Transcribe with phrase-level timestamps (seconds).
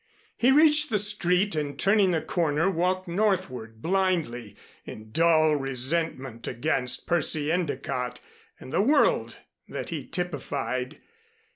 [0.35, 7.05] He reached the street and turning the corner walked northward blindly, in dull resentment against
[7.05, 8.19] Percy Endicott,
[8.59, 9.35] and the world
[9.67, 10.99] that he typified.